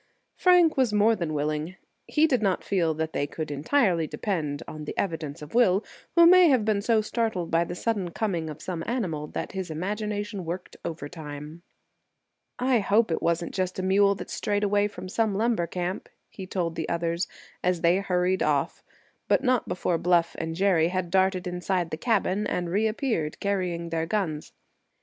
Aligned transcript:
Frank 0.35 0.77
was 0.77 0.91
more 0.91 1.15
than 1.15 1.31
willing. 1.31 1.75
He 2.07 2.25
did 2.25 2.41
not 2.41 2.63
feel 2.63 2.95
that 2.95 3.13
they 3.13 3.27
could 3.27 3.51
entirely 3.51 4.07
depend 4.07 4.63
on 4.67 4.85
the 4.85 4.97
evidence 4.97 5.43
of 5.43 5.53
Will, 5.53 5.85
who 6.15 6.25
may 6.25 6.47
have 6.49 6.65
been 6.65 6.81
so 6.81 7.01
startled 7.01 7.51
by 7.51 7.63
the 7.65 7.75
sudden 7.75 8.09
coming 8.09 8.49
of 8.49 8.63
some 8.63 8.83
animal 8.87 9.27
that 9.27 9.51
his 9.51 9.69
imagination 9.69 10.43
worked 10.43 10.75
overtime. 10.83 11.61
"I 12.57 12.79
hope 12.79 13.11
it 13.11 13.21
wasn't 13.21 13.53
just 13.53 13.77
a 13.77 13.83
mule 13.83 14.15
that 14.15 14.31
strayed 14.31 14.63
away 14.63 14.87
from 14.87 15.07
some 15.07 15.35
lumber 15.35 15.67
camp," 15.67 16.09
he 16.31 16.47
told 16.47 16.73
the 16.73 16.89
others, 16.89 17.27
as 17.63 17.81
they 17.81 17.97
hurried 17.97 18.41
off; 18.41 18.83
but 19.27 19.43
not 19.43 19.67
before 19.67 19.99
Bluff 19.99 20.35
and 20.39 20.55
Jerry 20.55 20.87
had 20.87 21.11
darted 21.11 21.45
inside 21.45 21.91
the 21.91 21.95
cabin 21.97 22.47
and 22.47 22.71
reappeared, 22.71 23.39
carrying 23.39 23.89
their 23.89 24.07
guns. 24.07 24.51